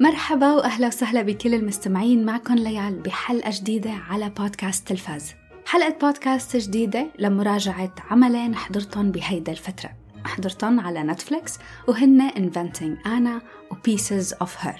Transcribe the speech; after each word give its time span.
مرحبا 0.00 0.52
وأهلا 0.52 0.86
وسهلا 0.86 1.22
بكل 1.22 1.54
المستمعين 1.54 2.24
معكم 2.24 2.54
ليال 2.54 3.00
بحلقة 3.00 3.50
جديدة 3.54 3.90
على 3.90 4.30
بودكاست 4.30 4.88
تلفاز. 4.88 5.34
حلقة 5.66 5.96
بودكاست 6.00 6.56
جديدة 6.56 7.06
لمراجعة 7.18 7.94
عملين 8.10 8.54
حضرتهم 8.54 9.10
بهيدا 9.10 9.52
الفترة. 9.52 9.90
حضرتهم 10.24 10.80
على 10.80 11.02
نتفليكس 11.02 11.58
وهن 11.88 12.30
Inventing 12.30 13.06
Anna 13.06 13.42
و 13.72 13.74
Pieces 13.74 14.36
of 14.44 14.66
Her. 14.66 14.76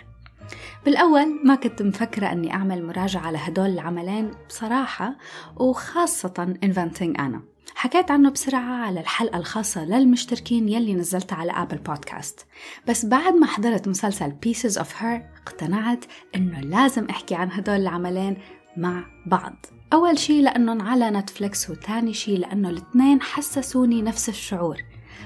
بالأول 0.84 1.40
ما 1.44 1.54
كنت 1.54 1.82
مفكرة 1.82 2.32
أني 2.32 2.54
أعمل 2.54 2.86
مراجعة 2.86 3.30
لهدول 3.30 3.70
العملين 3.70 4.30
بصراحة 4.48 5.16
وخاصة 5.56 6.54
Inventing 6.64 7.20
Anna 7.20 7.55
حكيت 7.79 8.11
عنه 8.11 8.30
بسرعة 8.30 8.84
على 8.84 9.00
الحلقة 9.00 9.38
الخاصة 9.38 9.84
للمشتركين 9.84 10.69
يلي 10.69 10.95
نزلتها 10.95 11.37
على 11.37 11.52
أبل 11.52 11.78
بودكاست 11.78 12.46
بس 12.88 13.06
بعد 13.06 13.34
ما 13.34 13.46
حضرت 13.46 13.88
مسلسل 13.88 14.33
Pieces 14.46 14.74
of 14.74 14.87
Her 15.00 15.20
اقتنعت 15.42 16.05
إنه 16.36 16.60
لازم 16.60 17.05
أحكي 17.10 17.34
عن 17.34 17.52
هدول 17.52 17.77
العملين 17.77 18.36
مع 18.77 19.05
بعض. 19.27 19.66
أول 19.92 20.19
شي 20.19 20.42
لأنهم 20.42 20.83
على 20.83 21.10
نتفليكس 21.10 21.70
وثاني 21.70 22.14
شي 22.14 22.36
لأنه 22.36 22.69
الاثنين 22.69 23.23
حسسوني 23.23 24.02
نفس 24.02 24.28
الشعور. 24.28 24.77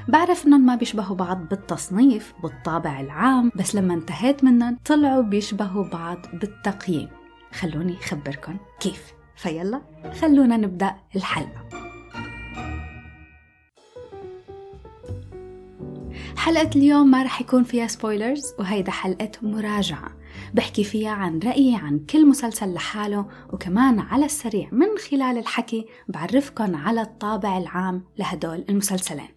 بعرف 0.09 0.47
إنهم 0.47 0.67
ما 0.67 0.75
بيشبهوا 0.75 1.17
بعض 1.17 1.49
بالتصنيف 1.49 2.33
بالطابع 2.43 3.01
العام 3.01 3.53
بس 3.57 3.75
لما 3.75 3.95
انتهيت 3.95 4.45
منهم 4.45 4.79
طلعوا 4.85 5.23
بيشبهوا 5.23 5.85
بعض 5.85 6.27
بالتقييم. 6.33 7.09
خلوني 7.53 7.97
خبركم 7.97 8.57
كيف. 8.81 9.03
فيلا 9.37 9.83
خلونا 10.21 10.57
نبدأ 10.57 10.95
الحلقة. 11.17 11.80
حلقة 16.41 16.71
اليوم 16.77 17.11
ما 17.11 17.23
رح 17.23 17.41
يكون 17.41 17.65
فيها 17.65 17.87
سبويلرز 17.87 18.55
وهيدا 18.59 18.91
حلقة 18.91 19.31
مراجعة. 19.43 20.17
بحكي 20.55 20.85
فيها 20.85 21.11
عن 21.11 21.39
رأيي 21.39 21.77
عن 21.77 21.99
كل 21.99 22.27
مسلسل 22.27 22.75
لحاله 22.75 23.27
وكمان 23.53 23.99
على 23.99 24.25
السريع 24.25 24.69
من 24.73 24.87
خلال 25.11 25.39
الحكي 25.39 25.87
بعرفكن 26.09 26.75
على 26.75 27.03
الطابع 27.03 27.59
العام 27.59 28.05
لهدول 28.19 28.65
المسلسلين. 28.69 29.29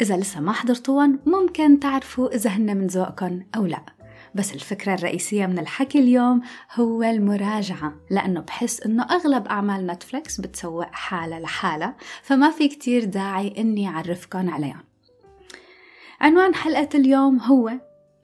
إذا 0.00 0.16
لسه 0.16 0.40
ما 0.40 0.52
حضرتوهم 0.52 1.18
ممكن 1.26 1.80
تعرفوا 1.80 2.34
إذا 2.34 2.50
هن 2.50 2.76
من 2.76 2.86
ذوقكن 2.86 3.46
أو 3.56 3.66
لا. 3.66 3.82
بس 4.34 4.54
الفكرة 4.54 4.94
الرئيسية 4.94 5.46
من 5.46 5.58
الحكي 5.58 5.98
اليوم 5.98 6.42
هو 6.74 7.02
المراجعة 7.02 7.94
لأنه 8.10 8.40
بحس 8.40 8.80
إنه 8.80 9.02
أغلب 9.02 9.46
أعمال 9.46 9.86
نتفليكس 9.86 10.40
بتسوق 10.40 10.92
حالة 10.92 11.38
لحالة 11.38 11.94
فما 12.22 12.50
في 12.50 12.68
كتير 12.68 13.04
داعي 13.04 13.54
إني 13.58 13.88
أعرفكن 13.88 14.48
عليهم 14.48 14.91
عنوان 16.22 16.54
حلقة 16.54 16.88
اليوم 16.94 17.40
هو 17.40 17.72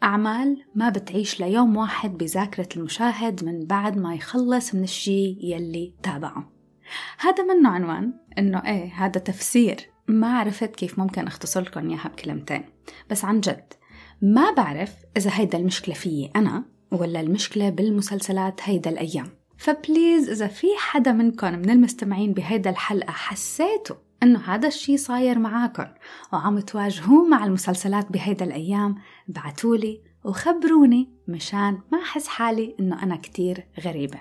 أعمال 0.02 0.64
ما 0.74 0.88
بتعيش 0.88 1.40
ليوم 1.40 1.76
واحد 1.76 2.18
بذاكرة 2.18 2.68
المشاهد 2.76 3.44
من 3.44 3.66
بعد 3.66 3.96
ما 3.96 4.14
يخلص 4.14 4.74
من 4.74 4.82
الشي 4.82 5.38
يلي 5.40 5.94
تابعه. 6.02 6.52
هذا 7.18 7.44
منه 7.44 7.68
عنوان 7.68 8.12
إنه 8.38 8.58
إيه 8.66 8.92
هذا 8.94 9.20
تفسير. 9.20 9.90
ما 10.08 10.38
عرفت 10.38 10.76
كيف 10.76 10.98
ممكن 10.98 11.26
أختصر 11.26 11.60
لكم 11.60 11.90
إياها 11.90 12.08
بكلمتين. 12.08 12.64
بس 13.10 13.24
عن 13.24 13.40
جد 13.40 13.72
ما 14.22 14.50
بعرف 14.50 14.94
إذا 15.16 15.30
هيدا 15.34 15.58
المشكلة 15.58 15.94
فيي 15.94 16.30
أنا 16.36 16.64
ولا 16.92 17.20
المشكلة 17.20 17.70
بالمسلسلات 17.70 18.60
هيدا 18.62 18.90
الأيام. 18.90 19.30
فبليز 19.56 20.30
إذا 20.30 20.46
في 20.46 20.66
حدا 20.78 21.12
منكم 21.12 21.52
من 21.52 21.70
المستمعين 21.70 22.32
بهيدا 22.32 22.70
الحلقة 22.70 23.10
حسيتوا 23.12 23.96
إنه 24.22 24.38
هذا 24.38 24.68
الشي 24.68 24.96
صاير 24.96 25.38
معاكم 25.38 25.86
وعم 26.32 26.60
تواجهوه 26.60 27.28
مع 27.28 27.44
المسلسلات 27.44 28.12
بهيدا 28.12 28.44
الأيام. 28.44 28.94
بعتولي 29.28 30.02
وخبروني 30.24 31.10
مشان 31.28 31.80
ما 31.92 31.98
أحس 31.98 32.26
حالي 32.26 32.76
إنه 32.80 33.02
أنا 33.02 33.16
كتير 33.16 33.66
غريبة. 33.80 34.20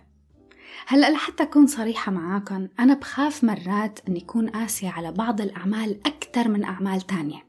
هلأ 0.88 1.12
لحتى 1.12 1.44
أكون 1.44 1.68
صريحة 1.68 2.12
معاكم 2.12 2.68
أنا 2.80 2.94
بخاف 2.94 3.44
مرات 3.44 4.00
إني 4.08 4.24
أكون 4.24 4.50
قاسية 4.50 4.90
على 4.90 5.12
بعض 5.12 5.41
الأعمال 5.41 6.00
أكثر 6.06 6.47
من 6.47 6.64
أعمال 6.64 7.02
تانية 7.02 7.47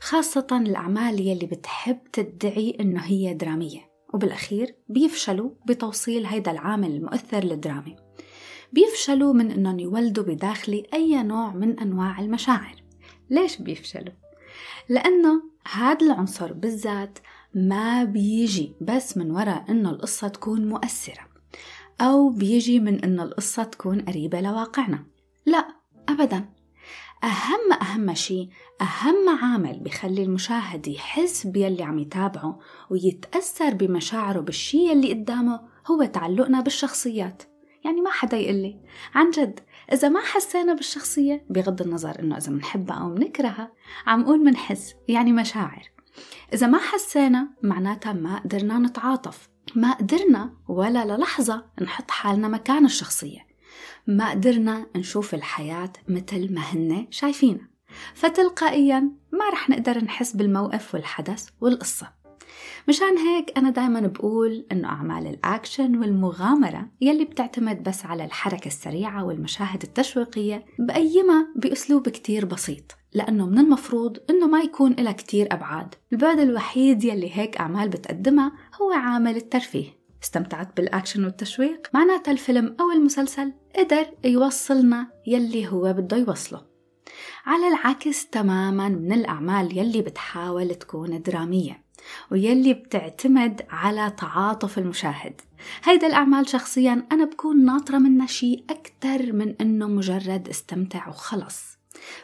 خاصة 0.00 0.46
الأعمال 0.52 1.20
يلي 1.20 1.46
بتحب 1.46 1.98
تدعي 2.12 2.76
إنه 2.80 3.00
هي 3.00 3.34
درامية. 3.34 3.94
وبالأخير 4.14 4.74
بيفشلوا 4.88 5.50
بتوصيل 5.66 6.26
هيدا 6.26 6.50
العامل 6.50 6.90
المؤثر 6.90 7.44
للدرامي 7.44 7.96
بيفشلوا 8.74 9.32
من 9.32 9.50
أنهم 9.50 9.78
يولدوا 9.78 10.24
بداخلي 10.24 10.86
أي 10.94 11.22
نوع 11.22 11.54
من 11.54 11.80
أنواع 11.80 12.20
المشاعر. 12.20 12.82
ليش 13.30 13.56
بيفشلوا؟ 13.56 14.14
لأنه 14.88 15.42
هذا 15.72 16.06
العنصر 16.06 16.52
بالذات 16.52 17.18
ما 17.54 18.04
بيجي 18.04 18.72
بس 18.80 19.16
من 19.16 19.30
وراء 19.30 19.64
أنه 19.68 19.90
القصة 19.90 20.28
تكون 20.28 20.68
مؤثرة 20.68 21.26
أو 22.00 22.28
بيجي 22.30 22.80
من 22.80 23.04
أنه 23.04 23.22
القصة 23.22 23.62
تكون 23.62 24.00
قريبة 24.00 24.40
لواقعنا. 24.40 25.06
لا 25.46 25.68
أبدا. 26.08 26.44
أهم 27.24 27.72
أهم 27.82 28.14
شيء 28.14 28.48
أهم 28.80 29.38
عامل 29.42 29.80
بخلي 29.80 30.22
المشاهد 30.22 30.88
يحس 30.88 31.46
بيلي 31.46 31.82
عم 31.82 31.98
يتابعه 31.98 32.58
ويتأثر 32.90 33.74
بمشاعره 33.74 34.40
بالشي 34.40 34.92
اللي 34.92 35.12
قدامه 35.12 35.60
هو 35.86 36.04
تعلقنا 36.04 36.60
بالشخصيات. 36.60 37.42
يعني 37.84 38.00
ما 38.00 38.10
حدا 38.10 38.36
يقول 38.36 38.56
لي. 38.56 38.80
عن 39.14 39.30
جد 39.30 39.60
إذا 39.92 40.08
ما 40.08 40.20
حسينا 40.20 40.74
بالشخصية 40.74 41.44
بغض 41.50 41.82
النظر 41.82 42.20
إنه 42.20 42.36
إذا 42.36 42.52
منحبها 42.52 42.96
أو 42.96 43.08
منكرهها 43.08 43.72
عم 44.06 44.24
قول 44.24 44.44
منحس 44.44 44.94
يعني 45.08 45.32
مشاعر. 45.32 45.90
إذا 46.54 46.66
ما 46.66 46.78
حسينا 46.78 47.48
معناتها 47.62 48.12
ما 48.12 48.38
قدرنا 48.38 48.78
نتعاطف. 48.78 49.48
ما 49.74 49.92
قدرنا 49.92 50.54
ولا 50.68 51.04
للحظة 51.04 51.64
نحط 51.82 52.10
حالنا 52.10 52.48
مكان 52.48 52.84
الشخصية. 52.84 53.46
ما 54.06 54.30
قدرنا 54.30 54.86
نشوف 54.96 55.34
الحياة 55.34 55.92
مثل 56.08 56.54
ما 56.54 56.60
هن 56.60 57.06
شايفينها. 57.10 57.68
فتلقائيا 58.14 59.00
ما 59.32 59.50
رح 59.52 59.70
نقدر 59.70 60.04
نحس 60.04 60.36
بالموقف 60.36 60.94
والحدث 60.94 61.48
والقصة. 61.60 62.23
مشان 62.88 63.18
هيك 63.18 63.58
أنا 63.58 63.70
دايما 63.70 64.00
بقول 64.00 64.66
إنه 64.72 64.88
أعمال 64.88 65.26
الأكشن 65.26 65.96
والمغامرة 65.96 66.88
يلي 67.00 67.24
بتعتمد 67.24 67.82
بس 67.82 68.06
على 68.06 68.24
الحركة 68.24 68.66
السريعة 68.66 69.24
والمشاهد 69.24 69.82
التشويقية 69.82 70.64
بقيمها 70.78 71.48
بأسلوب 71.56 72.08
كتير 72.08 72.44
بسيط 72.44 72.92
لأنه 73.14 73.46
من 73.46 73.58
المفروض 73.58 74.18
إنه 74.30 74.46
ما 74.46 74.60
يكون 74.60 74.92
إلها 74.92 75.12
كتير 75.12 75.48
أبعاد. 75.52 75.94
البعد 76.12 76.38
الوحيد 76.38 77.04
يلي 77.04 77.30
هيك 77.36 77.56
أعمال 77.56 77.88
بتقدمها 77.88 78.52
هو 78.82 78.92
عامل 78.92 79.36
الترفيه. 79.36 80.04
استمتعت 80.22 80.76
بالأكشن 80.76 81.24
والتشويق؟ 81.24 81.88
معناتها 81.94 82.32
الفيلم 82.32 82.76
أو 82.80 82.90
المسلسل 82.90 83.52
قدر 83.76 84.06
يوصلنا 84.24 85.06
يلي 85.26 85.68
هو 85.68 85.92
بده 85.92 86.16
يوصله. 86.16 86.62
على 87.46 87.68
العكس 87.68 88.26
تماما 88.26 88.88
من 88.88 89.12
الأعمال 89.12 89.78
يلي 89.78 90.02
بتحاول 90.02 90.74
تكون 90.74 91.22
درامية. 91.22 91.83
ويلي 92.30 92.74
بتعتمد 92.74 93.62
على 93.70 94.10
تعاطف 94.10 94.78
المشاهد. 94.78 95.40
هيدا 95.84 96.06
الأعمال 96.06 96.48
شخصيا 96.48 97.06
أنا 97.12 97.24
بكون 97.24 97.64
ناطرة 97.64 97.98
منها 97.98 98.26
شيء 98.26 98.64
أكتر 98.70 99.32
من 99.32 99.54
إنه 99.60 99.86
مجرد 99.88 100.48
استمتع 100.48 101.08
وخلص. 101.08 101.78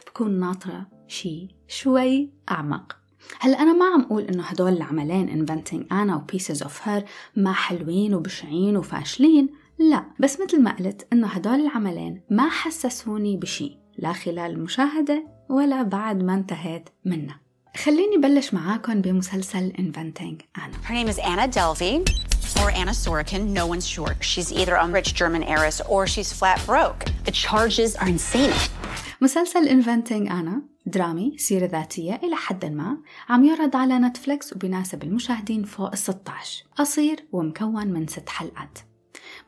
بكون 0.07 0.39
ناطرة 0.39 0.87
شيء 1.07 1.47
شوي 1.67 2.29
أعمق. 2.51 2.97
هلا 3.39 3.61
أنا 3.61 3.73
ما 3.73 3.85
عم 3.85 4.01
أقول 4.01 4.23
إنه 4.23 4.43
هدول 4.43 4.73
العملين 4.73 5.45
Inventing 5.45 5.83
Anna 5.91 6.13
و 6.13 6.21
Pieces 6.31 6.59
of 6.67 6.85
Her 6.85 7.03
ما 7.35 7.53
حلوين 7.53 8.13
وبشعين 8.13 8.77
وفاشلين. 8.77 9.49
لا 9.79 10.05
بس 10.19 10.39
مثل 10.39 10.61
ما 10.61 10.71
قلت 10.71 11.07
إنه 11.13 11.27
هدول 11.27 11.59
العملين 11.59 12.21
ما 12.29 12.49
حسسوني 12.49 13.37
بشي 13.37 13.77
لا 13.97 14.13
خلال 14.13 14.51
المشاهدة 14.51 15.27
ولا 15.49 15.83
بعد 15.83 16.23
ما 16.23 16.33
انتهيت 16.33 16.89
منها 17.05 17.39
خليني 17.77 18.17
بلش 18.17 18.53
معاكم 18.53 19.01
بمسلسل 19.01 19.73
Inventing 19.73 20.41
Anna. 20.61 20.77
Her 20.87 20.93
name 20.93 21.07
is 21.07 21.19
Anna 21.19 21.47
Delvey 21.47 21.95
or 22.61 22.69
Anna 22.71 22.91
Sorokin. 22.91 23.47
No 23.59 23.65
one's 23.65 23.87
sure. 23.87 24.15
She's 24.19 24.51
either 24.51 24.75
a 24.75 24.87
rich 24.87 25.13
German 25.15 25.43
heiress 25.43 25.81
or 25.89 26.05
she's 26.07 26.33
flat 26.33 26.59
broke. 26.65 27.05
The 27.25 27.31
charges 27.31 27.95
are 27.95 28.09
insane. 28.09 28.53
مسلسل 29.21 29.67
Inventing 29.69 30.29
Anna 30.29 30.61
درامي 30.85 31.37
سيرة 31.37 31.65
ذاتية 31.65 32.15
إلى 32.23 32.35
حد 32.35 32.65
ما 32.65 32.97
عم 33.29 33.45
يعرض 33.45 33.75
على 33.75 33.99
نتفليكس 33.99 34.53
وبيناسب 34.53 35.03
المشاهدين 35.03 35.63
فوق 35.63 35.91
ال 35.91 35.97
16 35.97 36.63
قصير 36.75 37.25
ومكون 37.31 37.87
من 37.87 38.07
ست 38.07 38.29
حلقات 38.29 38.79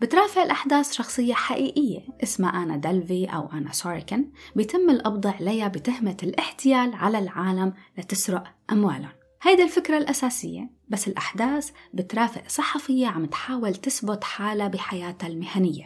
بترافق 0.04 0.42
الأحداث 0.42 0.94
شخصية 0.94 1.34
حقيقية 1.34 2.00
اسمها 2.24 2.64
أنا 2.64 2.78
دلفي 2.78 3.26
أو 3.26 3.50
أنا 3.54 3.72
سوركن 3.72 4.26
بيتم 4.56 4.90
القبض 4.90 5.28
عليها 5.28 5.68
بتهمة 5.68 6.18
الاحتيال 6.24 6.94
على 6.94 7.20
العالم 7.20 7.74
لتسرق 7.98 8.44
أموالهم. 8.72 9.12
هيدا 9.42 9.64
الفكرة 9.64 9.98
الأساسية 9.98 10.70
بس 10.90 11.08
الأحداث 11.08 11.70
بترافق 11.94 12.44
صحفية 12.48 13.08
عم 13.08 13.26
تحاول 13.26 13.76
تثبت 13.76 14.24
حالها 14.24 14.68
بحياتها 14.68 15.28
المهنية. 15.28 15.86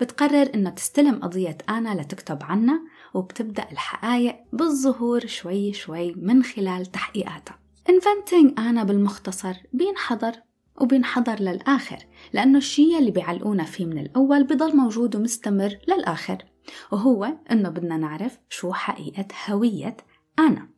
بتقرر 0.00 0.50
إنها 0.54 0.72
تستلم 0.72 1.20
قضية 1.22 1.58
آنا 1.68 2.00
لتكتب 2.00 2.38
عنها 2.42 2.80
وبتبدأ 3.14 3.66
الحقائق 3.72 4.36
بالظهور 4.52 5.26
شوي 5.26 5.72
شوي 5.72 6.14
من 6.16 6.42
خلال 6.42 6.86
تحقيقاتها. 6.86 7.58
Inventing 7.90 8.58
آنا 8.60 8.84
بالمختصر 8.84 9.54
بينحضر 9.72 10.32
وبينحضر 10.80 11.40
للآخر 11.40 11.98
لأنه 12.32 12.58
الشيء 12.58 12.98
اللي 12.98 13.10
بيعلقونا 13.10 13.64
فيه 13.64 13.86
من 13.86 13.98
الأول 13.98 14.44
بضل 14.44 14.76
موجود 14.76 15.16
ومستمر 15.16 15.78
للآخر 15.88 16.44
وهو 16.92 17.34
إنه 17.50 17.68
بدنا 17.68 17.96
نعرف 17.96 18.38
شو 18.48 18.72
حقيقة 18.72 19.26
هوية 19.48 19.96
أنا. 20.38 20.68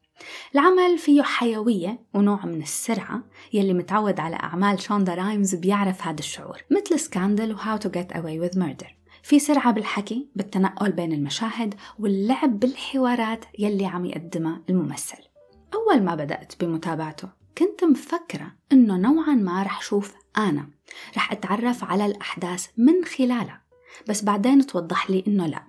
العمل 0.54 0.98
فيه 0.98 1.22
حيوية 1.22 2.06
ونوع 2.14 2.46
من 2.46 2.62
السرعة 2.62 3.22
يلي 3.52 3.72
متعود 3.72 4.20
على 4.20 4.36
أعمال 4.36 4.80
شوندا 4.80 5.14
رايمز 5.14 5.54
بيعرف 5.54 6.06
هذا 6.06 6.18
الشعور 6.18 6.62
مثل 6.70 7.00
سكاندل 7.00 7.52
و 7.52 7.56
How 7.56 7.78
to 7.78 7.88
Get 7.88 8.16
Away 8.16 8.48
with 8.48 8.58
Murder 8.58 8.86
في 9.22 9.38
سرعة 9.38 9.72
بالحكي 9.72 10.28
بالتنقل 10.36 10.92
بين 10.92 11.12
المشاهد 11.12 11.74
واللعب 11.98 12.60
بالحوارات 12.60 13.44
يلي 13.58 13.86
عم 13.86 14.04
يقدمها 14.04 14.62
الممثل. 14.70 15.18
أول 15.74 16.02
ما 16.02 16.14
بدأت 16.14 16.52
بمتابعته 16.60 17.39
كنت 17.58 17.84
مفكرة 17.84 18.52
إنه 18.72 18.96
نوعا 18.96 19.34
ما 19.34 19.62
رح 19.62 19.82
شوف 19.82 20.14
أنا. 20.38 20.68
رح 21.16 21.32
أتعرف 21.32 21.84
على 21.84 22.06
الأحداث 22.06 22.66
من 22.76 23.04
خلالها. 23.04 23.62
بس 24.08 24.24
بعدين 24.24 24.66
توضح 24.66 25.10
لي 25.10 25.24
إنه 25.26 25.46
لا. 25.46 25.62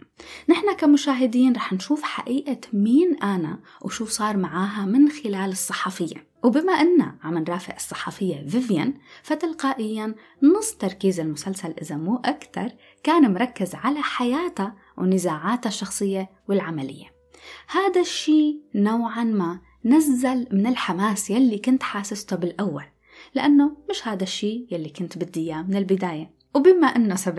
نحن 0.49 0.75
كمشاهدين 0.75 1.55
رح 1.55 1.73
نشوف 1.73 2.03
حقيقة 2.03 2.59
مين 2.73 3.17
أنا 3.23 3.59
وشو 3.81 4.05
صار 4.05 4.37
معاها 4.37 4.85
من 4.85 5.09
خلال 5.09 5.51
الصحفية. 5.51 6.31
وبما 6.43 6.73
أننا 6.73 7.15
عم 7.23 7.37
نرافق 7.37 7.75
الصحفية 7.75 8.47
فيفيان 8.47 8.93
فتلقائيا 9.23 10.15
نص 10.43 10.71
تركيز 10.71 11.19
المسلسل 11.19 11.73
إذا 11.81 11.95
مو 11.95 12.15
أكثر 12.25 12.71
كان 13.03 13.33
مركز 13.33 13.75
على 13.75 14.01
حياتها 14.01 14.75
ونزاعاتها 14.97 15.69
الشخصية 15.69 16.29
والعملية. 16.49 17.05
هذا 17.67 18.01
الشيء 18.01 18.59
نوعا 18.75 19.23
ما 19.23 19.59
نزل 19.85 20.47
من 20.51 20.67
الحماس 20.67 21.29
يلي 21.29 21.57
كنت 21.57 21.83
حاسسته 21.83 22.35
بالأول 22.35 22.83
لأنه 23.35 23.77
مش 23.89 24.07
هذا 24.07 24.23
الشيء 24.23 24.67
يلي 24.71 24.89
كنت 24.89 25.17
بدي 25.17 25.39
إياه 25.39 25.61
من 25.61 25.75
البداية. 25.75 26.41
وبما 26.55 26.87
أنه 26.87 27.15
70% 27.15 27.29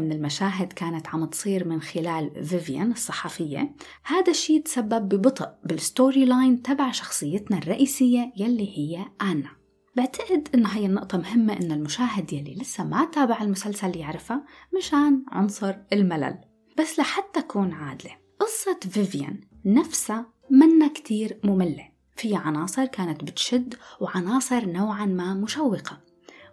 من 0.00 0.12
المشاهد 0.12 0.72
كانت 0.72 1.08
عم 1.08 1.24
تصير 1.24 1.68
من 1.68 1.80
خلال 1.80 2.44
فيفيان 2.44 2.92
الصحفية 2.92 3.74
هذا 4.04 4.30
الشيء 4.30 4.62
تسبب 4.62 5.08
ببطء 5.08 5.48
بال 5.64 5.81
story 5.81 6.24
line 6.24 6.62
تبع 6.62 6.90
شخصيتنا 6.90 7.58
الرئيسية 7.58 8.32
يلي 8.36 8.78
هي 8.78 9.04
آنا. 9.22 9.50
بعتقد 9.96 10.48
إنه 10.54 10.68
هي 10.68 10.86
النقطة 10.86 11.18
مهمة 11.18 11.52
إنه 11.52 11.74
المشاهد 11.74 12.32
يلي 12.32 12.54
لسه 12.54 12.84
ما 12.84 13.04
تابع 13.04 13.42
المسلسل 13.42 13.96
يعرفها 13.96 14.44
مشان 14.76 15.24
عنصر 15.28 15.74
الملل. 15.92 16.38
بس 16.78 16.98
لحتى 16.98 17.40
أكون 17.40 17.72
عادلة 17.72 18.12
قصة 18.40 18.78
فيفيان 18.90 19.40
نفسها 19.64 20.26
منا 20.50 20.88
كتير 20.88 21.38
مملة. 21.44 21.88
في 22.16 22.36
عناصر 22.36 22.86
كانت 22.86 23.24
بتشد 23.24 23.74
وعناصر 24.00 24.66
نوعا 24.66 25.06
ما 25.06 25.34
مشوقة. 25.34 26.00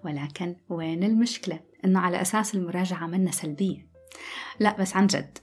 ولكن 0.06 0.56
وين 0.69 1.03
المشكلة؟ 1.03 1.59
إنه 1.86 2.00
على 2.00 2.21
أساس 2.21 2.56
المراجعة 2.56 3.07
منا 3.07 3.31
سلبية. 3.31 3.88
لا 4.59 4.77
بس 4.77 4.95
عن 4.95 5.07
جد. 5.07 5.38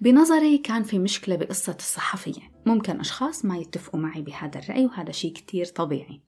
بنظري 0.00 0.58
كان 0.58 0.82
في 0.82 0.98
مشكلة 0.98 1.36
بقصة 1.36 1.76
الصحفية. 1.78 2.56
ممكن 2.66 3.00
أشخاص 3.00 3.44
ما 3.44 3.56
يتفقوا 3.56 4.00
معي 4.00 4.22
بهذا 4.22 4.58
الرأي 4.58 4.86
وهذا 4.86 5.12
شيء 5.12 5.32
كتير 5.32 5.66
طبيعي. 5.66 6.20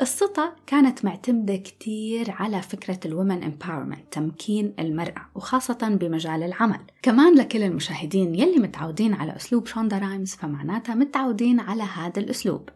قصتها 0.00 0.56
كانت 0.66 1.04
معتمدة 1.04 1.56
كتير 1.56 2.30
على 2.30 2.62
فكرة 2.62 3.00
ال 3.04 3.11
women 3.11 3.44
empowerment 3.44 4.12
تمكين 4.12 4.74
المرأة 4.78 5.30
وخاصة 5.34 5.98
بمجال 6.00 6.42
العمل. 6.42 6.80
كمان 7.02 7.38
لكل 7.38 7.62
المشاهدين 7.62 8.34
يلي 8.34 8.58
متعودين 8.58 9.14
على 9.14 9.36
أسلوب 9.36 9.66
شوندا 9.66 9.98
رايمز 9.98 10.34
فمعناتها 10.34 10.94
متعودين 10.94 11.60
على 11.60 11.82
هذا 11.82 12.20
الأسلوب. 12.20 12.68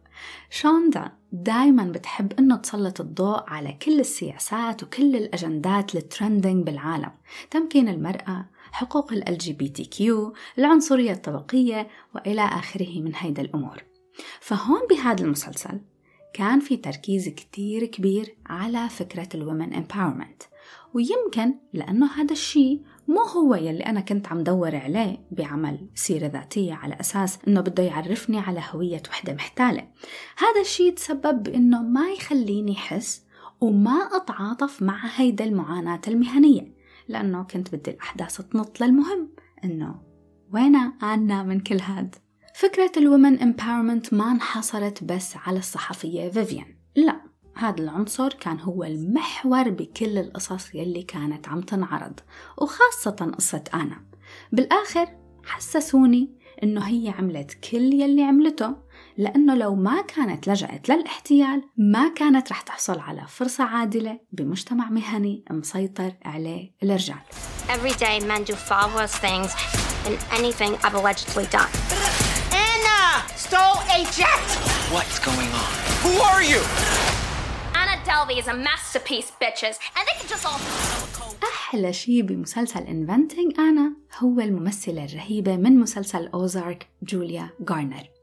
شوندا 0.51 1.13
دايما 1.33 1.85
بتحب 1.85 2.33
إنه 2.39 2.57
تسلط 2.57 3.01
الضوء 3.01 3.45
على 3.51 3.73
كل 3.73 4.01
السياسات 4.01 4.83
وكل 4.83 5.17
الأجندات 5.17 5.95
الترندنج 5.95 6.67
بالعالم. 6.67 7.11
تمكين 7.51 7.89
المرأة 7.89 8.47
حقوق 8.73 9.13
ال 9.13 9.39
LGBT 9.39 10.11
العنصرية 10.59 11.13
الطبقية 11.13 11.89
وإلى 12.15 12.43
آخره 12.43 13.01
من 13.01 13.13
هيدا 13.15 13.43
الأمور. 13.43 13.85
فهون 14.41 14.81
بهذا 14.91 15.25
المسلسل 15.25 15.81
كان 16.35 16.61
في 16.61 16.77
تركيز 16.77 17.29
كتير 17.29 17.85
كبير 17.85 18.37
على 18.47 18.89
فكرة 18.89 19.29
الومن 19.35 19.85
empowerment. 19.85 20.49
ويمكن 20.95 21.55
لأنه 21.73 22.07
هذا 22.07 22.33
الشيء 22.33 22.83
مو 23.09 23.21
هو 23.21 23.55
يلي 23.55 23.87
أنا 23.87 24.01
كنت 24.01 24.29
عم 24.29 24.43
دور 24.43 24.77
عليه 24.77 25.19
بعمل 25.31 25.89
سيرة 25.95 26.27
ذاتية 26.27 26.75
على 26.75 27.01
أساس 27.01 27.39
إنه 27.49 27.61
بده 27.61 27.83
يعرفني 27.83 28.39
على 28.39 28.63
هوية 28.71 29.03
وحدة 29.09 29.35
محتالة. 29.35 29.89
هذا 30.39 30.61
الشيء 30.61 30.95
تسبب 30.95 31.43
بإنه 31.43 31.83
ما 31.83 32.11
يخليني 32.11 32.75
حس 32.75 33.23
وما 33.61 34.09
أتعاطف 34.17 34.83
مع 34.83 35.07
هيدا 35.17 35.45
المعاناة 35.45 36.01
المهنية. 36.09 36.78
لأنه 37.09 37.43
كنت 37.43 37.75
بدي 37.75 37.91
الأحداث 37.91 38.41
تنط 38.41 38.81
للمهم 38.81 39.31
إنه 39.65 40.03
وين 40.53 40.77
أنا 41.03 41.43
من 41.43 41.61
كل 41.61 41.81
هاد؟ 41.81 42.15
فكرة 42.55 42.93
الومن 42.97 43.39
empowerment 43.39 44.13
ما 44.13 44.33
انحصرت 44.33 45.05
بس 45.05 45.37
على 45.37 45.59
الصحفية 45.59 46.31
فيفيان. 46.31 46.77
لا 46.97 47.21
هذا 47.57 47.83
العنصر 47.83 48.29
كان 48.29 48.61
هو 48.61 48.85
المحور 48.85 49.71
بكل 49.71 50.19
القصص 50.19 50.75
يلي 50.75 51.03
كانت 51.03 51.49
عم 51.49 51.61
تنعرض 51.61 52.21
وخاصة 52.59 53.33
قصة 53.37 53.65
أنا. 53.75 54.05
بالآخر 54.53 55.09
حسسوني 55.45 56.39
إنه 56.63 56.81
هي 56.81 57.09
عملت 57.09 57.55
كل 57.55 57.95
يلي 57.95 58.23
عملته. 58.23 58.77
لأنه 59.19 59.55
لو 59.55 59.75
ما 59.75 60.03
كانت 60.03 60.49
لجأت 60.49 60.89
للاحتيال 60.89 61.63
ما 61.77 62.09
كانت 62.09 62.51
رح 62.51 62.61
تحصل 62.61 62.99
على 63.01 63.27
فرصة 63.29 63.65
عادلة 63.65 64.21
بمجتمع 64.33 64.91
مهني 64.91 65.45
مسيطر 65.51 66.13
عليه 66.25 66.73
الرجال 66.83 67.19
Every 67.69 67.95
day 68.01 68.21
men 68.21 68.45
do 68.45 68.55
far 68.55 68.87
worse 68.97 69.17
things 69.27 69.51
than 70.05 70.17
anything 70.39 70.73
I've 70.85 70.97
allegedly 71.01 71.47
done. 71.59 71.73
Anna 72.69 73.01
stole 73.45 73.79
a 73.97 74.01
jet! 74.19 74.47
What's 74.95 75.19
going 75.29 75.51
on? 75.63 75.71
Who 76.05 76.13
are 76.31 76.45
you? 76.53 76.61
Anna 77.81 77.97
Delvey 78.09 78.39
is 78.43 78.49
a 78.55 78.57
masterpiece, 78.69 79.31
bitches, 79.43 79.77
and 79.97 80.03
they 80.07 80.17
can 80.19 80.29
just 80.29 80.47
all. 80.47 80.61
أحلى 81.45 81.93
شي 81.93 82.23
بمسلسل 82.23 82.81
Inventing 82.87 83.59
أنا 83.61 83.93
هو 84.19 84.41
الممثلة 84.41 85.05
الرهيبة 85.05 85.57
من 85.57 85.79
مسلسل 85.79 86.27
أوزارك 86.27 86.89
جوليا 87.03 87.51
غارنر 87.71 88.18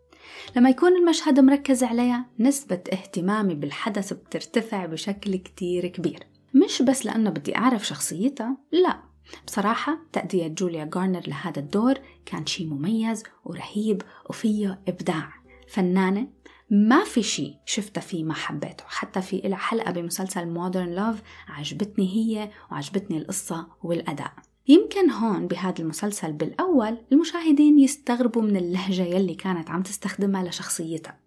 لما 0.56 0.70
يكون 0.70 0.96
المشهد 0.96 1.40
مركز 1.40 1.84
عليها 1.84 2.26
نسبة 2.40 2.82
اهتمامي 2.94 3.56
بالحدث 3.56 4.14
بترتفع 4.14 4.86
بشكل 4.86 5.36
كتير 5.36 5.88
كبير. 5.88 6.28
مش 6.54 6.82
بس 6.82 7.06
لأنه 7.06 7.30
بدي 7.30 7.58
أعرف 7.58 7.88
شخصيتها 7.88 8.58
لا. 8.72 9.00
بصراحة 9.48 10.00
تأدية 10.14 10.48
جوليا 10.48 10.90
غارنر 10.96 11.22
لهذا 11.28 11.60
الدور 11.60 11.94
كان 12.26 12.46
شي 12.46 12.66
مميز 12.66 13.24
ورهيب 13.46 14.02
وفيه 14.30 14.82
إبداع. 14.88 15.34
فنانة 15.68 16.28
ما 16.70 17.04
في 17.04 17.24
شيء 17.24 17.56
شفتها 17.66 18.02
فيه 18.02 18.24
ما 18.24 18.34
حبيته. 18.34 18.84
حتى 18.88 19.22
في 19.22 19.36
إلى 19.36 19.58
حلقة 19.58 19.92
بمسلسل 19.92 20.48
مودرن 20.48 20.96
لوف 20.96 21.22
عجبتني 21.48 22.16
هي 22.16 22.50
وعجبتني 22.72 23.18
القصة 23.18 23.68
والأداء. 23.84 24.34
يمكن 24.68 25.12
هون 25.12 25.48
بهذا 25.48 25.80
المسلسل 25.80 26.32
بالأول 26.32 26.98
المشاهدين 27.12 27.80
يستغربوا 27.80 28.42
من 28.42 28.58
اللهجة 28.58 29.04
يلي 29.04 29.36
كانت 29.36 29.70
عم 29.70 29.82
تستخدمها 29.82 30.44
لشخصيتها. 30.44 31.20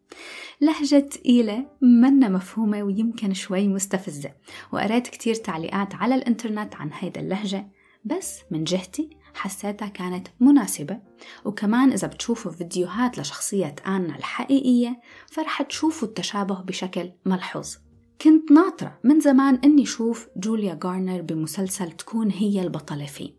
لهجة 0.61 0.99
تقيلة 0.99 1.67
منا 1.83 2.29
مفهومة 2.29 2.83
ويمكن 2.83 3.35
شوي 3.35 3.69
مستفزة. 3.69 4.33
وقريت 4.73 5.09
كتير 5.09 5.35
تعليقات 5.35 5.95
على 5.95 6.15
الإنترنت 6.15 6.77
عن 6.77 6.91
هيدا 6.93 7.21
اللهجة 7.21 7.69
بس 8.05 8.41
من 8.51 8.65
جهتي 8.65 9.11
حسيتها 9.35 9.89
كانت 9.89 10.29
مناسبة. 10.41 10.99
وكمان 11.45 11.93
إذا 11.93 12.09
بتشوفوا 12.09 12.53
فيديوهات 12.53 13.19
لشخصية 13.19 13.75
آنا 13.87 14.17
الحقيقية 14.17 15.01
فرح 15.27 15.63
تشوفوا 15.63 16.09
التشابه 16.09 16.61
بشكل 16.63 17.13
ملحوظ. 17.27 17.77
كنت 18.23 18.53
ناطرة 18.53 18.99
من 19.05 19.21
زمان 19.21 19.55
إني 19.65 19.87
شوف 19.87 20.29
جوليا 20.37 20.79
غارنر 20.85 21.23
بمسلسل 21.23 21.93
تكون 21.93 22.31
هي 22.31 22.63
البطلة 22.63 23.07
فيه. 23.07 23.33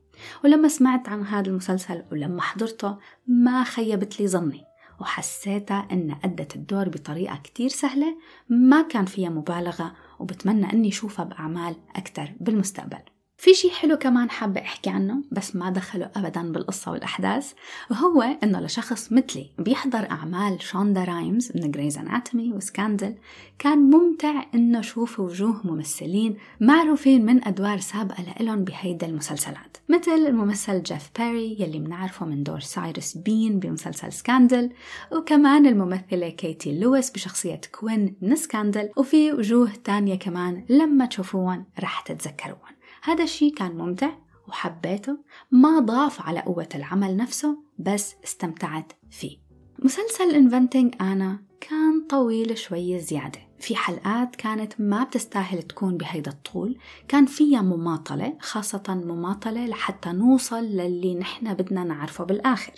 ولما 0.43 0.67
سمعت 0.67 1.09
عن 1.09 1.25
هذا 1.25 1.49
المسلسل 1.49 2.03
ولما 2.11 2.41
حضرته 2.41 2.97
ما 3.27 3.63
خيبت 3.63 4.19
لي 4.19 4.27
ظني 4.27 4.63
وحسيتها 4.99 5.87
إن 5.91 6.15
أدت 6.23 6.55
الدور 6.55 6.89
بطريقة 6.89 7.39
كتير 7.43 7.69
سهلة 7.69 8.17
ما 8.49 8.81
كان 8.81 9.05
فيها 9.05 9.29
مبالغة 9.29 9.95
وبتمنى 10.19 10.73
إني 10.73 10.87
أشوفها 10.87 11.25
بأعمال 11.25 11.75
أكتر 11.95 12.33
بالمستقبل. 12.39 13.01
في 13.39 13.53
شي 13.53 13.69
حلو 13.71 13.97
كمان 13.97 14.29
حابة 14.29 14.61
أحكي 14.61 14.89
عنه 14.89 15.23
بس 15.31 15.55
ما 15.55 15.69
دخلوا 15.69 16.07
أبدا 16.15 16.51
بالقصة 16.51 16.91
والأحداث 16.91 17.53
وهو 17.91 18.21
إنه 18.43 18.59
لشخص 18.59 19.11
مثلي 19.11 19.49
بيحضر 19.59 20.09
أعمال 20.11 20.61
شوندا 20.61 21.03
رايمز 21.03 21.51
من 21.55 21.71
Grey's 21.71 21.97
Anatomy 21.97 22.53
و 22.53 22.61
Scandal 22.61 23.15
كان 23.59 23.77
ممتع 23.77 24.45
إنه 24.55 24.81
شوف 24.81 25.19
وجوه 25.19 25.61
ممثلين 25.63 26.37
معروفين 26.59 27.25
من 27.25 27.47
أدوار 27.47 27.79
سابقة 27.79 28.23
لإلهم 28.23 28.63
بهيدا 28.63 29.07
المسلسلات. 29.07 29.77
مثل 29.89 30.11
الممثل 30.11 30.83
جيف 30.83 31.09
بيري 31.17 31.57
يلي 31.59 31.79
منعرفه 31.79 32.25
من 32.25 32.43
دور 32.43 32.59
سايرس 32.59 33.17
بين 33.17 33.59
بمسلسل 33.59 34.13
Scandal 34.13 34.69
وكمان 35.11 35.65
الممثلة 35.65 36.29
كيتي 36.29 36.79
لويس 36.79 37.11
بشخصية 37.11 37.61
كوين 37.79 38.15
من 38.21 38.35
Scandal 38.35 38.89
وفي 38.97 39.31
وجوه 39.31 39.71
تانية 39.83 40.15
كمان 40.15 40.65
لما 40.69 41.05
تشوفوهم 41.05 41.65
رح 41.79 42.01
تتذكروهم 42.01 42.78
هذا 43.03 43.23
الشيء 43.23 43.53
كان 43.53 43.77
ممتع 43.77 44.11
وحبيته 44.47 45.17
ما 45.51 45.79
ضاف 45.79 46.21
على 46.21 46.39
قوة 46.39 46.69
العمل 46.75 47.17
نفسه 47.17 47.57
بس 47.79 48.15
استمتعت 48.23 48.93
فيه. 49.11 49.37
مسلسل 49.79 50.35
انفنتينج 50.35 50.95
أنا 51.01 51.39
كان 51.61 52.05
طويل 52.09 52.57
شوي 52.57 52.99
زيادة. 52.99 53.39
في 53.59 53.75
حلقات 53.75 54.35
كانت 54.35 54.73
ما 54.81 55.03
بتستاهل 55.03 55.63
تكون 55.63 55.97
بهيدا 55.97 56.31
الطول 56.31 56.77
كان 57.07 57.25
فيها 57.25 57.61
مماطلة 57.61 58.37
خاصة 58.39 58.83
مماطلة 58.89 59.65
لحتى 59.65 60.11
نوصل 60.11 60.63
للي 60.63 61.15
نحن 61.15 61.53
بدنا 61.53 61.83
نعرفه 61.83 62.23
بالآخر. 62.23 62.73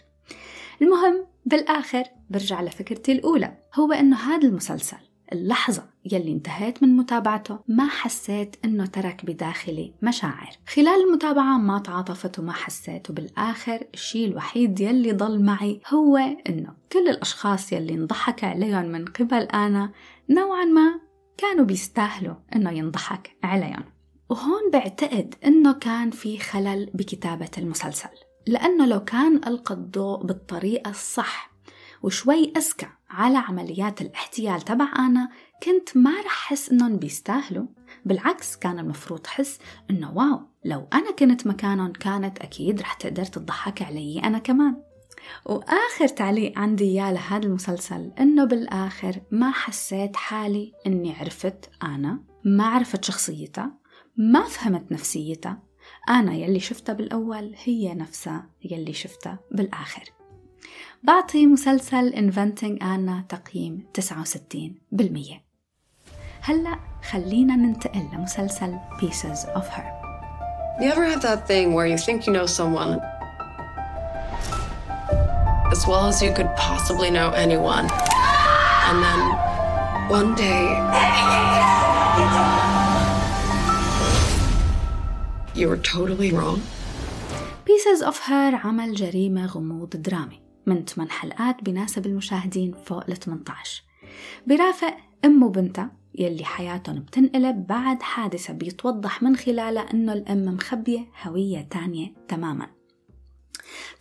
المهم 0.82 1.26
بالآخر 1.46 2.04
برجع 2.30 2.62
لفكرتي 2.62 3.12
الأولى. 3.12 3.58
هو 3.76 3.92
إنه 3.92 4.18
هذا 4.18 4.48
المسلسل 4.48 5.11
اللحظة 5.34 5.84
يلي 6.12 6.32
انتهيت 6.32 6.84
من 6.84 6.98
متابعته 6.98 7.60
ما 7.68 7.88
حسيت 7.88 8.56
إنه 8.66 8.86
ترك 8.86 9.26
بداخلي 9.26 9.94
مشاعر. 10.02 10.50
خلال 10.68 11.08
المتابعة 11.08 11.58
ما 11.58 11.80
تعاطفت 11.80 12.40
وما 12.40 12.54
حسيت 12.54 13.10
وبالآخر 13.10 13.84
الشيء 13.94 14.28
الوحيد 14.28 14.80
يلي 14.80 15.12
ضل 15.12 15.44
معي 15.44 15.82
هو 15.94 16.18
إنه 16.50 16.74
كل 16.92 17.10
الأشخاص 17.10 17.74
يلي 17.74 17.94
انضحك 17.94 18.44
عليهم 18.44 18.86
من 18.86 19.06
قبل 19.06 19.42
أنا 19.42 19.92
نوعا 20.30 20.66
ما 20.66 21.00
كانوا 21.38 21.66
بيستاهلوا 21.66 22.36
إنه 22.56 22.72
ينضحك 22.72 23.38
عليهم. 23.44 23.84
وهون 24.30 24.72
بعتقد 24.74 25.36
إنه 25.46 25.74
كان 25.74 26.12
في 26.12 26.40
خلل 26.40 26.90
بكتابة 26.94 27.50
المسلسل 27.58 28.10
لأنه 28.48 28.86
لو 28.86 29.04
كان 29.04 29.36
ألقى 29.36 29.76
الضوء 29.76 30.24
بالطريقة 30.24 30.90
الصح 30.90 31.52
وشوي 32.04 32.54
أذكى 32.58 32.88
على 33.14 33.38
عمليات 33.38 34.02
الاحتيال 34.02 34.62
تبع 34.62 34.88
أنا 35.00 35.30
كنت 35.64 35.98
ما 35.98 36.22
رح 36.22 36.48
حس 36.48 36.70
إنهم 36.70 36.98
بيستاهلوا. 36.98 37.66
بالعكس 38.06 38.56
كان 38.56 38.80
المفروض 38.80 39.28
حس 39.28 39.60
إنه 39.90 40.12
واو 40.18 40.40
لو 40.66 40.88
أنا 40.94 41.12
كنت 41.12 41.48
مكانهم 41.48 41.92
كانت 41.92 42.40
أكيد 42.40 42.82
رح 42.82 42.94
تقدر 42.94 43.26
تضحك 43.26 43.82
علي 43.82 44.22
أنا 44.24 44.40
كمان. 44.40 44.84
وآخر 45.46 46.08
تعليق 46.08 46.60
عندي 46.60 46.84
إياه 46.84 47.12
لهذا 47.12 47.46
المسلسل 47.46 48.12
إنه 48.20 48.46
بالآخر 48.46 49.22
ما 49.32 49.52
حسيت 49.52 50.16
حالي 50.16 50.74
إني 50.88 51.16
عرفت 51.16 51.70
أنا 51.84 52.24
ما 52.46 52.66
عرفت 52.66 53.04
شخصيتها 53.04 53.74
ما 54.18 54.44
فهمت 54.44 54.92
نفسيتها. 54.92 55.64
أنا 56.10 56.34
يلي 56.34 56.60
شفتها 56.60 56.94
بالأول 56.94 57.56
هي 57.64 57.94
نفسها 57.94 58.50
يلي 58.64 58.94
شفتها 58.94 59.40
بالآخر. 59.52 60.04
بعطي 61.04 61.46
مسلسل 61.46 62.14
Inventing 62.14 62.84
Anna 62.84 63.28
تقييم 63.30 63.86
69% 64.00 64.02
هلأ 66.42 66.80
خلينا 67.12 67.56
ننتقل 67.56 68.08
لمسلسل 68.14 68.78
Pieces 69.00 69.46
of 69.56 69.68
Her 69.68 70.02
You 70.82 70.90
ever 70.90 71.06
have 71.06 71.22
that 71.22 71.48
thing 71.48 71.74
where 71.74 71.86
you 71.86 71.98
think 71.98 72.26
you 72.28 72.34
know 72.34 72.46
someone 72.46 73.00
as 75.72 75.88
well 75.88 76.06
as 76.08 76.22
you 76.22 76.34
could 76.34 76.52
possibly 76.58 77.10
know 77.10 77.30
anyone, 77.32 77.88
and 78.88 78.98
then 79.06 79.22
one 80.20 80.36
day 80.36 80.64
you 85.56 85.70
were 85.70 85.78
totally 85.78 86.32
wrong? 86.32 86.62
Pieces 87.66 88.02
of 88.02 88.18
Her 88.28 88.52
عمل 88.64 88.96
جريمة 88.96 89.46
غموض 89.46 89.90
درامي 89.90 90.40
من 90.66 90.86
8 90.86 91.12
حلقات 91.12 91.64
بيناسب 91.64 92.06
المشاهدين 92.06 92.74
فوق 92.86 93.04
ال 93.10 93.16
18 93.20 93.84
برافق 94.48 94.98
أم 95.26 95.44
وبنتها 95.44 95.92
يلي 96.16 96.46
حياتهم 96.46 97.00
بتنقلب 97.00 97.68
بعد 97.68 98.02
حادثة 98.02 98.54
بيتوضح 98.54 99.24
من 99.24 99.36
خلالها 99.36 99.94
أنه 99.94 100.14
الأم 100.14 100.46
مخبية 100.46 101.08
هوية 101.24 101.62
تانية 101.62 102.14
تماما. 102.28 102.68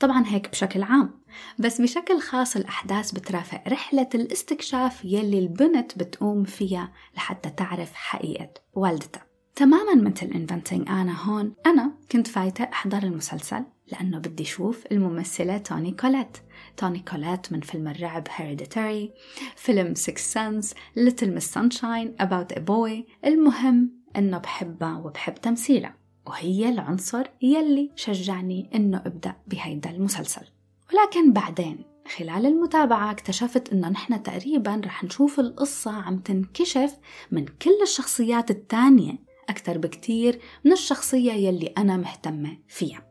طبعا 0.01 0.25
هيك 0.27 0.51
بشكل 0.51 0.83
عام 0.83 1.21
بس 1.59 1.81
بشكل 1.81 2.21
خاص 2.21 2.57
الأحداث 2.57 3.11
بترافق 3.13 3.63
رحلة 3.69 4.09
الاستكشاف 4.15 5.05
يلي 5.05 5.39
البنت 5.39 5.99
بتقوم 5.99 6.45
فيها 6.45 6.93
لحتى 7.17 7.51
تعرف 7.51 7.95
حقيقة 7.95 8.51
والدتها. 8.75 9.30
تماما 9.61 9.95
مثل 9.95 10.27
Inventing 10.27 10.89
Anna 10.89 11.25
هون. 11.25 11.53
أنا 11.67 11.93
كنت 12.13 12.27
فايتة 12.27 12.65
أحضر 12.65 13.03
المسلسل 13.03 13.65
لأنه 13.93 14.19
بدي 14.19 14.43
أشوف 14.43 14.87
الممثلة 14.93 15.59
توني 15.59 15.93
كوليت. 15.93 16.37
توني 16.77 16.99
كوليت 16.99 17.53
من 17.53 17.61
فيلم 17.61 17.89
الرعب 17.89 18.29
Hereditary 18.31 19.13
فيلم 19.57 19.95
Sixth 19.95 20.33
Sense 20.33 20.75
Little 20.97 21.35
Miss 21.35 21.53
Sunshine 21.53 22.15
About 22.21 22.53
a 22.53 22.57
Boy. 22.57 23.27
المهم 23.27 23.91
أنه 24.17 24.39
بحبها 24.39 24.99
وبحب 24.99 25.35
تمثيلها. 25.35 25.95
وهي 26.27 26.69
العنصر 26.69 27.27
يلي 27.43 27.91
شجعني 27.97 28.71
أنه 28.75 29.03
أبدأ 29.07 29.35
بهيدا 29.47 29.91
المسلسل. 29.91 30.47
ولكن 30.93 31.33
بعدين 31.33 31.85
خلال 32.17 32.47
المتابعة 32.47 33.11
اكتشفت 33.11 33.73
أنه 33.73 33.89
نحن 33.89 34.23
تقريبا 34.23 34.81
رح 34.85 35.05
نشوف 35.05 35.41
القصة 35.41 35.93
عم 35.93 36.19
تنكشف 36.19 36.97
من 37.31 37.47
كل 37.47 37.83
الشخصيات 37.83 38.51
التانية 38.51 39.30
أكثر 39.51 39.79
بكتير 39.79 40.41
من 40.65 40.73
الشخصية 40.73 41.33
يلي 41.33 41.67
أنا 41.67 41.97
مهتمة 41.97 42.59
فيها. 42.69 43.07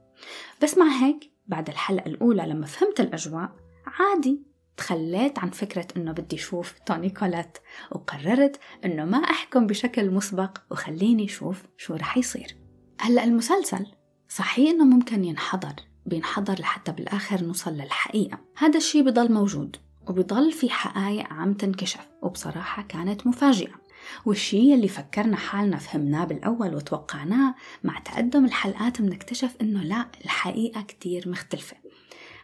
بس 0.63 0.77
مع 0.77 0.85
هيك 0.85 1.31
بعد 1.47 1.69
الحلقة 1.69 2.05
الأولى 2.05 2.43
لما 2.43 2.65
فهمت 2.65 2.99
الأجواء 2.99 3.49
عادي 3.85 4.41
تخليت 4.77 5.39
عن 5.39 5.49
فكرة 5.49 5.87
إنه 5.97 6.11
بدي 6.11 6.35
أشوف 6.35 6.79
توني 6.85 7.09
كولات 7.09 7.57
وقررت 7.91 8.59
إنه 8.85 9.05
ما 9.05 9.17
أحكم 9.17 9.67
بشكل 9.67 10.11
مسبق 10.11 10.57
وخليني 10.71 11.25
أشوف 11.25 11.63
شو 11.77 11.93
رح 11.93 12.17
يصير. 12.17 12.55
هلأ 12.99 13.23
المسلسل 13.23 13.85
صحيح 14.29 14.69
إنه 14.69 14.85
ممكن 14.85 15.23
ينحضر 15.23 15.73
بينحضر 16.05 16.59
لحتى 16.59 16.91
بالآخر 16.91 17.43
نوصل 17.43 17.73
للحقيقة. 17.73 18.39
هذا 18.57 18.77
الشي 18.77 19.01
بضل 19.01 19.31
موجود 19.31 19.75
وبضل 20.07 20.51
في 20.51 20.69
حقائق 20.69 21.33
عم 21.33 21.53
تنكشف 21.53 22.07
وبصراحة 22.21 22.83
كانت 22.83 23.27
مفاجئة. 23.27 23.88
والشي 24.25 24.73
اللي 24.73 24.87
فكرنا 24.87 25.37
حالنا 25.37 25.77
فهمناه 25.77 26.25
بالأول 26.25 26.75
وتوقعناه 26.75 27.55
مع 27.83 27.99
تقدم 27.99 28.45
الحلقات 28.45 29.01
بنكتشف 29.01 29.55
إنه 29.61 29.83
لا 29.83 30.05
الحقيقة 30.25 30.81
كتير 30.81 31.29
مختلفة 31.29 31.77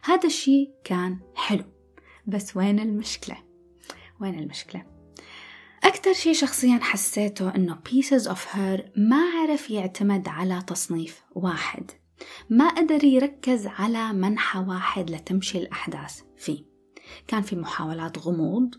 هذا 0.04 0.26
الشي 0.26 0.70
كان 0.84 1.18
حلو 1.34 1.64
بس 2.26 2.56
وين 2.56 2.80
المشكلة؟ 2.80 3.36
وين 4.20 4.38
المشكلة؟ 4.38 4.84
أكتر 5.84 6.12
شي 6.12 6.34
شخصيا 6.34 6.78
حسيته 6.82 7.54
إنه 7.54 7.78
Pieces 7.88 8.22
of 8.22 8.54
Her 8.54 8.82
ما 8.96 9.22
عرف 9.34 9.70
يعتمد 9.70 10.28
على 10.28 10.62
تصنيف 10.66 11.22
واحد 11.34 11.90
ما 12.50 12.68
قدر 12.68 13.04
يركز 13.04 13.66
على 13.66 14.12
منحى 14.12 14.58
واحد 14.58 15.10
لتمشي 15.10 15.58
الأحداث 15.58 16.20
فيه 16.36 16.64
كان 17.26 17.42
في 17.42 17.56
محاولات 17.56 18.18
غموض 18.18 18.74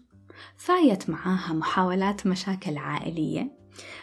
فايت 0.58 1.10
معاها 1.10 1.54
محاولات 1.54 2.28
مشاكل 2.28 2.78
عائلية 2.78 3.52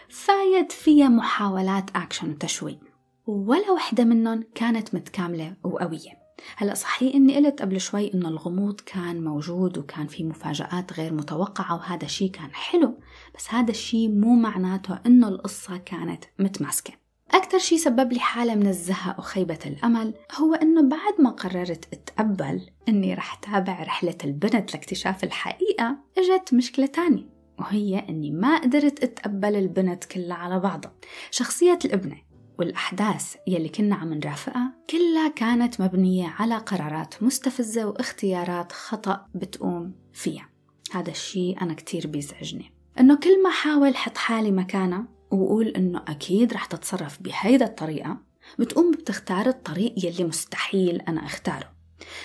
فايت 0.09 0.73
فيها 0.73 1.09
محاولات 1.09 1.91
أكشن 1.97 2.31
وتشويق 2.31 2.79
ولا 3.27 3.71
وحدة 3.71 4.05
منهم 4.05 4.45
كانت 4.55 4.95
متكاملة 4.95 5.57
وقوية. 5.65 6.25
هلا 6.57 6.75
صحيح 6.75 7.15
إني 7.15 7.37
قلت 7.37 7.63
قبل 7.63 7.81
شوي 7.81 8.15
إنه 8.15 8.29
الغموض 8.29 8.81
كان 8.81 9.25
موجود 9.25 9.79
وكان 9.79 10.07
في 10.07 10.25
مفاجآت 10.25 10.93
غير 10.93 11.13
متوقعة 11.13 11.75
وهذا 11.75 12.05
الشيء 12.05 12.31
كان 12.31 12.55
حلو 12.55 12.99
بس 13.35 13.55
هذا 13.55 13.71
الشيء 13.71 14.09
مو 14.09 14.35
معناته 14.35 14.99
إنه 15.07 15.29
القصة 15.29 15.77
كانت 15.77 16.25
متماسكة. 16.39 17.04
أكثر 17.31 17.59
شيء 17.59 17.79
سبب 17.79 18.13
لي 18.13 18.21
حالة 18.21 18.55
من 18.55 18.67
الزهق 18.67 19.19
وخيبة 19.19 19.59
الأمل 19.67 20.15
هو 20.35 20.55
إنه 20.55 20.89
بعد 20.89 21.21
ما 21.21 21.31
قررت 21.31 21.85
أتقبل 21.93 22.71
إني 22.89 23.15
رح 23.15 23.35
تابع 23.35 23.83
رحلة 23.83 24.17
البنت 24.25 24.75
لاكتشاف 24.75 25.25
الحقيقة 25.25 25.97
إجت 26.19 26.55
مشكلة 26.55 26.87
تانية 26.87 27.35
وهي 27.59 27.99
إني 27.99 28.31
ما 28.31 28.59
قدرت 28.59 29.05
أتقبل 29.05 29.57
البنت 29.57 30.05
كلها 30.05 30.37
على 30.37 30.61
بعضها. 30.61 30.93
شخصية 31.31 31.79
الابنة 31.85 32.17
والأحداث 32.59 33.37
يلي 33.47 33.69
كنا 33.69 33.95
عم 33.95 34.15
نرافقها 34.15 34.73
كلها 34.91 35.29
كانت 35.29 35.81
مبنية 35.81 36.35
على 36.39 36.59
قرارات 36.59 37.23
مستفزة 37.23 37.87
واختيارات 37.87 38.73
خطأ 38.73 39.27
بتقوم 39.35 39.95
فيها. 40.13 40.49
هذا 40.93 41.11
الشيء 41.11 41.63
أنا 41.63 41.75
كتير 41.75 42.07
بيزعجني. 42.07 42.73
إنه 43.01 43.17
كل 43.17 43.43
ما 43.43 43.51
حاول 43.51 43.97
حط 43.97 44.19
حالي 44.19 44.51
مكانها 44.53 45.14
وقول 45.35 45.69
إنه 45.69 46.03
أكيد 46.09 46.53
رح 46.53 46.65
تتصرف 46.65 47.23
بهيدا 47.23 47.65
الطريقة 47.65 48.17
بتقوم 48.59 48.91
بتختار 48.91 49.47
الطريق 49.47 49.95
يلي 50.05 50.25
مستحيل 50.25 51.01
أنا 51.01 51.25
أختاره. 51.27 51.75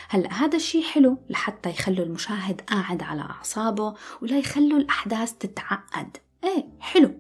هلأ 0.10 0.34
هذا 0.34 0.56
الشيء 0.56 0.84
حلو 0.84 1.18
لحتى 1.30 1.70
يخلوا 1.70 2.06
المشاهد 2.06 2.62
قاعد 2.62 3.04
على 3.04 3.22
أعصابه 3.22 3.94
ولا 4.22 4.38
يخلوا 4.38 4.80
الأحداث 4.80 5.34
تتعقد. 5.34 6.18
إيه 6.44 6.66
حلو. 6.80 7.14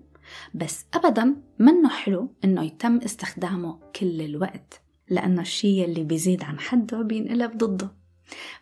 بس 0.53 0.85
أبدا 0.93 1.35
منه 1.59 1.89
حلو 1.89 2.33
إنه 2.43 2.63
يتم 2.63 2.97
استخدامه 2.97 3.79
كل 3.95 4.21
الوقت 4.21 4.81
لأنه 5.09 5.41
الشيء 5.41 5.85
اللي 5.85 6.03
بيزيد 6.03 6.43
عن 6.43 6.59
حده 6.59 7.01
بينقلب 7.01 7.57
ضده. 7.57 7.98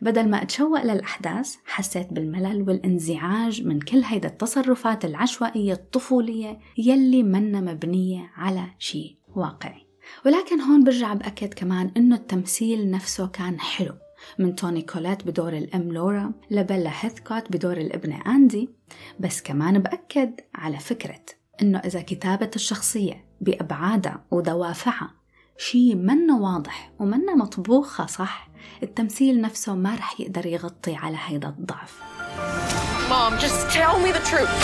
بدل 0.01 0.29
ما 0.29 0.41
أتشوق 0.41 0.83
للأحداث 0.83 1.55
حسيت 1.65 2.13
بالملل 2.13 2.61
والانزعاج 2.69 3.65
من 3.65 3.79
كل 3.79 4.03
هيدا 4.03 4.27
التصرفات 4.27 5.05
العشوائية 5.05 5.73
الطفولية 5.73 6.59
يلي 6.77 7.23
منا 7.23 7.61
مبنية 7.61 8.31
على 8.35 8.63
شيء 8.79 9.15
واقعي. 9.35 9.87
ولكن 10.25 10.61
هون 10.61 10.83
برجع 10.83 11.13
بأكد 11.13 11.53
كمان 11.53 11.91
إنه 11.97 12.15
التمثيل 12.15 12.91
نفسه 12.91 13.27
كان 13.27 13.59
حلو. 13.59 13.93
من 14.39 14.55
توني 14.55 14.81
كولات 14.81 15.27
بدور 15.27 15.53
الأم 15.53 15.93
لورا 15.93 16.31
لبيلا 16.51 16.91
هيثكوت 16.93 17.51
بدور 17.51 17.77
الابنة 17.77 18.21
أندي. 18.27 18.69
بس 19.19 19.41
كمان 19.41 19.79
بأكد 19.79 20.41
على 20.55 20.79
فكرة 20.79 21.21
إنه 21.61 21.79
إذا 21.79 22.01
كتابة 22.01 22.51
الشخصية 22.55 23.25
بأبعادها 23.41 24.25
ودوافعها 24.31 25.16
شي 25.57 25.95
منه 25.95 26.37
واضح 26.37 26.91
ومنه 26.99 27.35
مطبوخة 27.35 28.05
صح؟ 28.05 28.49
التمثيل 28.83 29.41
نفسه 29.41 29.75
ما 29.75 29.95
رح 29.95 30.19
يقدر 30.19 30.45
يغطي 30.45 30.95
على 30.95 31.17
هيدا 31.25 31.47
الضعف. 31.47 32.01
Mom, 33.09 33.33
just 33.39 33.59
tell 33.77 33.95
me 34.03 34.11
the 34.11 34.23
truth. 34.31 34.57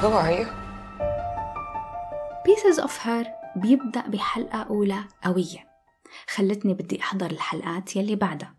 Who 0.00 0.10
are 0.22 0.32
you? 0.38 0.46
Pieces 2.46 2.78
of 2.78 2.92
Her 3.04 3.26
بيبدأ 3.56 4.00
بحلقة 4.08 4.58
أولى 4.58 5.04
قوية. 5.24 5.74
خلتني 6.34 6.74
بدي 6.74 7.00
أحضر 7.00 7.30
الحلقات 7.30 7.96
يلي 7.96 8.16
بعدها. 8.16 8.54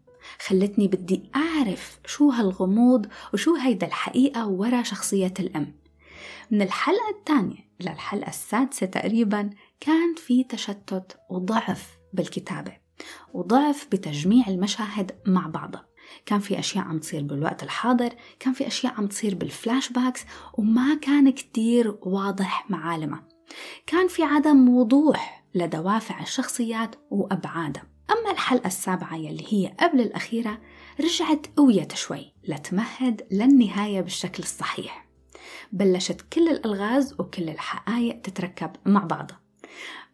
خلتني 0.47 0.87
بدي 0.87 1.29
أعرف 1.35 1.99
شو 2.05 2.29
هالغموض 2.29 3.07
وشو 3.33 3.55
هيدا 3.55 3.87
الحقيقة 3.87 4.47
ورا 4.47 4.83
شخصية 4.83 5.33
الأم. 5.39 5.84
من 6.51 6.61
الحلقة 6.61 7.09
الثانية 7.19 7.69
للحلقة 7.79 8.29
السادسة 8.29 8.85
تقريبا 8.85 9.49
كان 9.79 10.15
في 10.15 10.43
تشتت 10.43 11.17
وضعف 11.29 11.97
بالكتابة 12.13 12.77
وضعف 13.33 13.87
بتجميع 13.91 14.47
المشاهد 14.47 15.11
مع 15.25 15.47
بعضها. 15.47 15.85
كان 16.25 16.39
في 16.39 16.59
أشياء 16.59 16.83
عم 16.85 16.99
تصير 16.99 17.23
بالوقت 17.23 17.63
الحاضر 17.63 18.09
كان 18.39 18.53
في 18.53 18.67
أشياء 18.67 18.93
عم 18.93 19.07
تصير 19.07 19.35
بال 19.35 19.89
flashbacks 19.89 20.25
وما 20.53 20.95
كان 20.95 21.29
كتير 21.29 21.97
واضح 22.01 22.69
معالمها. 22.69 23.27
كان 23.87 24.07
في 24.07 24.23
عدم 24.23 24.69
وضوح 24.69 25.45
لدوافع 25.55 26.21
الشخصيات 26.21 26.95
وأبعادها. 27.09 27.83
أما 28.11 28.31
الحلقة 28.31 28.67
السابعة 28.67 29.15
يلي 29.15 29.45
هي 29.49 29.75
قبل 29.79 30.01
الأخيرة 30.01 30.61
رجعت 30.99 31.47
قوية 31.57 31.87
شوي 31.93 32.33
لتمهد 32.47 33.27
للنهاية 33.31 34.01
بالشكل 34.01 34.43
الصحيح. 34.43 35.04
بلشت 35.71 36.21
كل 36.33 36.47
الألغاز 36.47 37.15
وكل 37.19 37.49
الحقائق 37.49 38.21
تتركب 38.21 38.71
مع 38.85 39.03
بعضها 39.03 39.39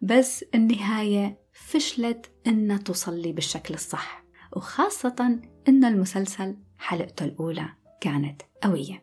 بس 0.02 0.44
النهاية 0.54 1.38
فشلت 1.52 2.30
إنها 2.46 2.76
تصلي 2.76 3.32
بالشكل 3.32 3.74
الصح 3.74 4.24
وخاصة 4.56 5.40
إن 5.68 5.84
المسلسل 5.84 6.56
حلقته 6.78 7.24
الأولى 7.24 7.68
كانت 8.00 8.42
قوية. 8.62 9.02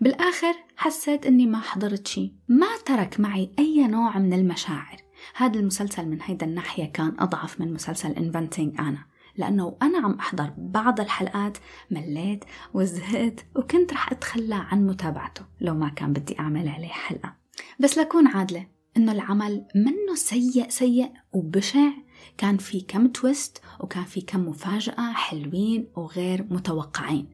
بالآخر 0.00 0.54
حسيت 0.76 1.26
إني 1.26 1.46
ما 1.46 1.60
حضرت 1.60 2.06
شي 2.06 2.34
ما 2.48 2.66
ترك 2.86 3.20
معي 3.20 3.52
أي 3.58 3.86
نوع 3.86 4.18
من 4.18 4.32
المشاعر. 4.32 4.96
هذا 5.34 5.60
المسلسل 5.60 6.08
من 6.08 6.18
هيدا 6.22 6.46
الناحية 6.46 6.84
كان 6.84 7.16
أضعف 7.18 7.60
من 7.60 7.72
مسلسل 7.72 8.14
Inventing 8.14 8.80
أنا 8.80 9.06
لأنه 9.40 9.76
أنا 9.82 9.98
عم 9.98 10.12
أحضر 10.12 10.52
بعض 10.56 11.00
الحلقات 11.00 11.58
مليت 11.90 12.44
وزهقت 12.74 13.46
وكنت 13.56 13.92
رح 13.92 14.12
أتخلى 14.12 14.54
عن 14.54 14.86
متابعته 14.86 15.42
لو 15.60 15.74
ما 15.74 15.88
كان 15.88 16.12
بدي 16.12 16.38
أعمل 16.38 16.68
عليه 16.68 16.88
حلقة. 16.88 17.36
بس 17.80 17.98
لكون 17.98 18.26
عادلة 18.26 18.66
إنه 18.96 19.12
العمل 19.12 19.66
منه 19.74 20.14
سيء 20.14 20.68
سيء 20.68 21.12
وبشع 21.32 21.90
كان 22.38 22.56
في 22.56 22.80
كم 22.80 23.06
تويست 23.06 23.62
وكان 23.80 24.04
في 24.04 24.20
كم 24.20 24.48
مفاجأة 24.48 25.12
حلوين 25.12 25.88
وغير 25.96 26.46
متوقعين. 26.50 27.28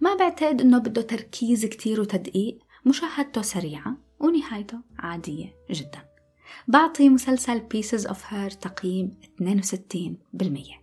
ما 0.00 0.14
بعتقد 0.14 0.60
إنه 0.60 0.78
بده 0.78 1.02
تركيز 1.02 1.66
كتير 1.66 2.00
وتدقيق 2.00 2.58
مشاهدته 2.86 3.42
سريعة 3.42 3.96
ونهايته 4.20 4.78
عادية 4.98 5.54
جدا. 5.70 6.04
بعطي 6.68 7.08
مسلسل 7.08 7.62
Pieces 7.74 8.04
of 8.08 8.18
Her 8.30 8.58
تقييم 8.60 9.16
62% 9.40 10.81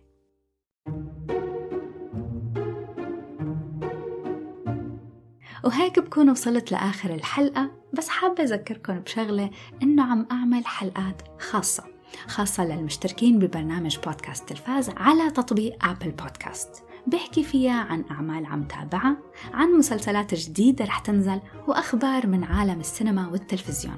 وهيك 5.64 5.98
بكون 5.98 6.30
وصلت 6.30 6.72
لآخر 6.72 7.14
الحلقة 7.14 7.70
بس 7.92 8.08
حابة 8.08 8.42
أذكركم 8.42 9.00
بشغلة 9.00 9.50
إنه 9.82 10.02
عم 10.02 10.26
أعمل 10.32 10.66
حلقات 10.66 11.22
خاصة 11.38 11.84
خاصة 12.26 12.64
للمشتركين 12.64 13.38
ببرنامج 13.38 13.98
بودكاست 13.98 14.48
تلفاز 14.48 14.90
على 14.90 15.30
تطبيق 15.30 15.84
أبل 15.84 16.10
بودكاست. 16.10 16.84
بحكي 17.06 17.44
فيها 17.44 17.80
عن 17.80 18.04
أعمال 18.10 18.46
عم 18.46 18.64
تابعها 18.64 19.16
عن 19.52 19.68
مسلسلات 19.68 20.34
جديدة 20.34 20.84
رح 20.84 20.98
تنزل 20.98 21.40
وأخبار 21.68 22.26
من 22.26 22.44
عالم 22.44 22.80
السينما 22.80 23.28
والتلفزيون. 23.28 23.96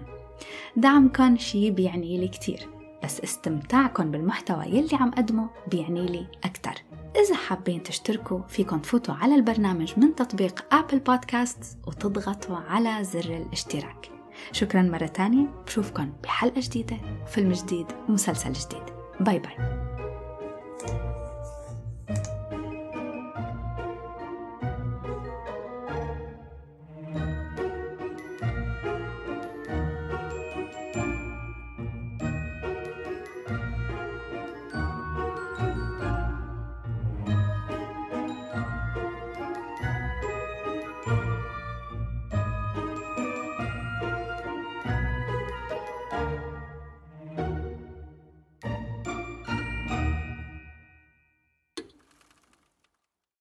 دعمكم 0.77 1.37
شي 1.37 1.71
بيعني 1.71 2.19
لي 2.19 2.29
كتير. 2.29 2.82
بس 3.05 3.21
استمتاعكم 3.21 4.11
بالمحتوى 4.11 4.65
يلي 4.67 4.97
عم 4.97 5.11
قدمه 5.11 5.49
بيعني 5.67 6.07
لي 6.07 6.27
أكتر. 6.45 6.83
إذا 7.17 7.35
حابين 7.35 7.83
تشتركوا 7.83 8.41
فيكن 8.49 8.83
تفوتوا 8.83 9.15
على 9.15 9.35
البرنامج 9.35 9.93
من 9.97 10.15
تطبيق 10.15 10.75
أبل 10.75 10.99
بودكاست 10.99 11.79
وتضغطوا 11.87 12.57
على 12.57 13.05
زر 13.05 13.37
الاشتراك. 13.37 14.11
شكرا 14.53 14.83
مرة 14.83 15.07
تانية. 15.07 15.47
بشوفكن 15.67 16.13
بحلقة 16.23 16.61
جديدة 16.61 16.97
فيلم 17.27 17.53
جديد 17.53 17.87
ومسلسل 18.09 18.53
جديد. 18.53 18.83
باي 19.21 19.39
باي. 19.39 19.72